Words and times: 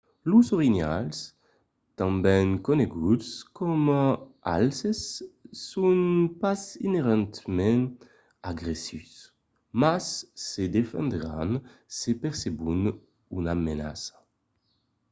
los 0.29 0.47
orinhals 0.57 1.17
tanben 1.97 2.47
coneguts 2.65 3.27
coma 3.57 4.01
alces 4.57 5.01
son 5.69 5.99
pas 6.41 6.61
inerentament 6.87 7.83
agressius 8.51 9.11
mas 9.81 10.05
se 10.47 10.63
defendràn 10.77 11.49
se 11.97 12.11
percebon 12.23 12.81
una 13.39 13.53
menaça 13.65 14.15